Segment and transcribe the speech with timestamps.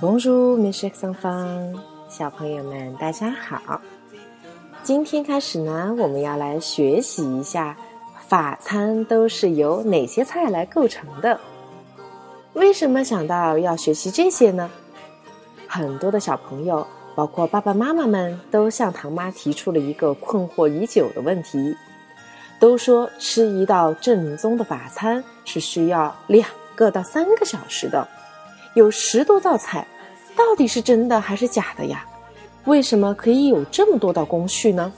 [0.00, 1.74] 美食上方，
[2.08, 3.80] 小朋友们大家好。
[4.84, 7.76] 今天开始呢，我们要来学习一下
[8.28, 11.40] 法餐都是由哪些菜来构成的。
[12.52, 14.70] 为什么想到要学习这些呢？
[15.66, 16.86] 很多的小朋友，
[17.16, 21.76] 包括爸爸妈妈们，都向唐妈提出了一个困惑已久的问题。
[22.60, 28.06] 都说吃一道正宗的法餐是需要两个到三个小时的，
[28.74, 29.86] 有十多道菜，
[30.38, 32.06] 到底是真的还是假的呀？
[32.64, 34.92] 为什么可以有这么多道工序呢？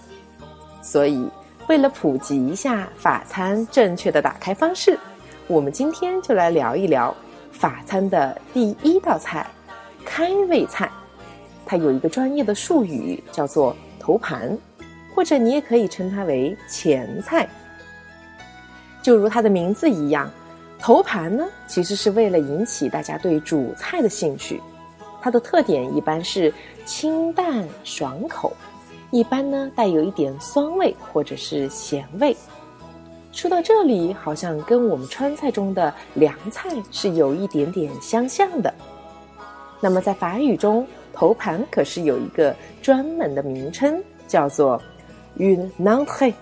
[0.82, 1.26] 所以，
[1.66, 4.98] 为了普及一下法餐正确的打开方式，
[5.46, 7.14] 我们今天就来聊一聊
[7.52, 9.46] 法餐的第一道菜——
[10.04, 10.90] 开胃菜。
[11.64, 14.56] 它有一个专业的术语，叫做头盘。
[15.12, 17.48] 或者你也可以称它为前菜，
[19.02, 20.30] 就如它的名字一样，
[20.78, 24.60] 头盘呢其实是为了引起大家对主菜的兴趣。
[25.20, 26.52] 它的特点一般是
[26.84, 28.52] 清淡爽口，
[29.10, 32.36] 一般呢带有一点酸味或者是咸味。
[33.32, 38.72] 说到这里，好像跟我们川菜中的凉菜是有一点点相像的。
[39.80, 44.80] 那么在法语中，头盘可是有一个专门的名称，叫做。
[45.36, 46.34] 与 l'entrée，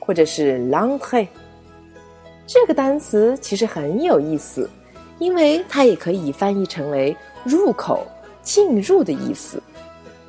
[0.00, 1.28] 或者是 l'entrée，
[2.44, 4.68] 这个单词其实很有意思，
[5.18, 8.06] 因为它也可以翻译成为入口、
[8.42, 9.62] 进入的意思。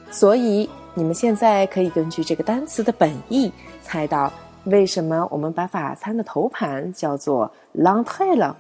[0.09, 3.51] 所以你们现在可以根据这个单词的本意，
[3.83, 4.31] 猜到
[4.65, 8.55] 为什么我们把法餐的头盘叫做 l'entrée 了。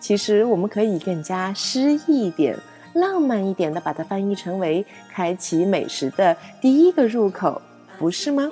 [0.00, 2.56] 其实我们可以更加诗意一点、
[2.92, 7.60] 浪漫一点的把它翻译成为开启美食的第一个入口，
[7.98, 8.50] 不是吗？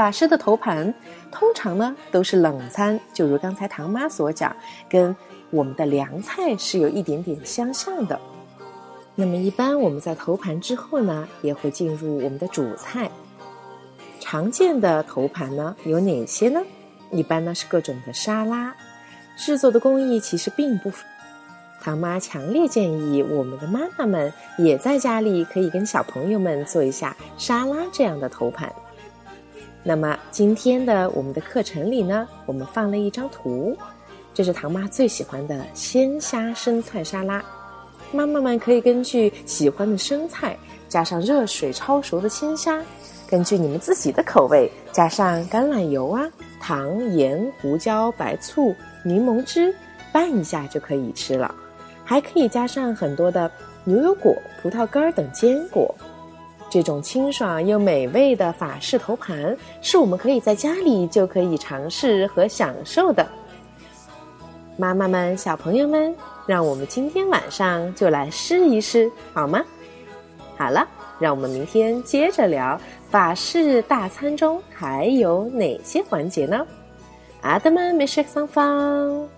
[0.00, 0.94] 法师的头盘
[1.30, 4.56] 通常呢都是冷餐，就如刚才唐妈所讲，
[4.88, 5.14] 跟
[5.50, 8.18] 我们的凉菜是有一点点相像的。
[9.14, 13.10] 那么一般我们在头盘之后呢，也会进入我们的主菜。
[14.20, 16.62] 常见的头盘呢有哪些呢？
[17.10, 18.74] 一般呢是各种的沙拉，
[19.36, 20.90] 制作的工艺其实并不。
[21.82, 28.72] 唐妈强烈建议我们的妈妈们也在家里可以跟小朋友们做一下沙拉这样的头盘。
[29.82, 33.76] 那么今天的我们的课程里呢，我们放了一张图，
[34.34, 37.42] 这是唐妈最喜欢的鲜虾生菜沙拉。
[38.12, 40.56] 妈妈们可以根据喜欢的生菜，
[40.88, 42.78] 加上热水焯熟的鲜虾，
[43.28, 46.28] 根据你们自己的口味，加上橄榄油啊、
[46.60, 49.74] 糖、盐、胡椒、白醋、柠檬汁，
[50.12, 51.54] 拌一下就可以吃了。
[52.04, 53.50] 还可以加上很多的
[53.84, 55.94] 牛油果、葡萄干等坚果。
[56.70, 63.26] 这种清爽又美味的法式头盘，是我们可以在家里就可以尝试和享受的。
[64.76, 66.14] 妈妈们、小朋友们，
[66.46, 69.62] 让我们今天晚上就来试一试，好吗？
[70.56, 70.86] 好了，
[71.18, 72.80] 让我们明天接着聊
[73.10, 76.64] 法式大餐中还有哪些环节呢？
[77.42, 79.28] 阿德曼美食上方。